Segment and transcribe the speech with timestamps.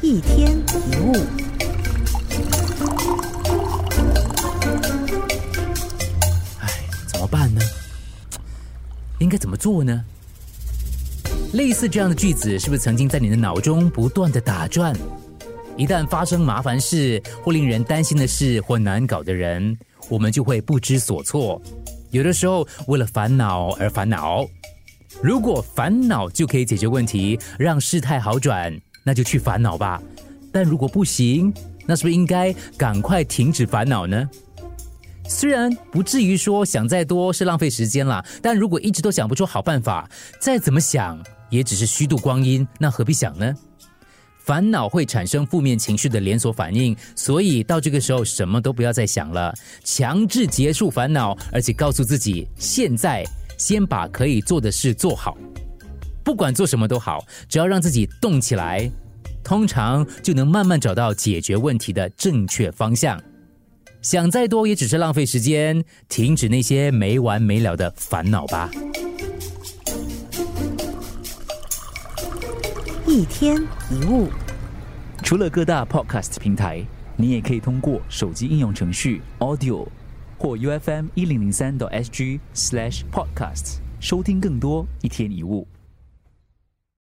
[0.00, 1.12] 一天一物。
[6.60, 6.68] 哎，
[7.06, 7.60] 怎么办呢？
[9.18, 10.04] 应该怎么做呢？
[11.52, 14.94] 类似这样的句子，是不是曾经在你的脑中不断的打转？
[15.76, 19.76] 一旦发生麻烦事或令人担心的事或难搞的人，
[20.08, 21.60] 我们就会不知所措。
[22.10, 24.46] 有的时候为了烦恼而烦恼。
[25.20, 28.72] 如果烦恼就可以解决问题，让事态好转，
[29.08, 30.02] 那就去烦恼吧。
[30.52, 31.50] 但如果不行，
[31.86, 34.28] 那是不是应该赶快停止烦恼呢？
[35.26, 40.06] 虽然不至于说想再多是浪费时间了，但如果一直都想不出好办法，
[40.38, 41.18] 再怎么想
[41.48, 43.54] 也只是虚度光阴，那何必想呢？
[44.44, 49.54] 烦恼会产生负面情绪的连锁反应，所以到这个时候什么都不要再想了，
[49.84, 53.24] 强制结束烦恼，而且告诉自己现在
[53.56, 55.38] 先把可以做的事做好，
[56.28, 58.90] 不管做什么都好，只要让自己动起来，
[59.42, 63.18] 通常就能慢慢找到解决问题的正确方向。
[64.02, 68.70] 想再多也只是浪费时间，停止那些没完没了的烦恼吧。
[73.06, 73.56] 一天
[73.90, 74.28] 一物，
[75.22, 76.84] 除了各大 podcast 平台，
[77.16, 79.88] 你也可以通过手机应用程序 Audio
[80.36, 85.66] 或 UFM 一零零三 SG slash podcast 收听更多一天一物。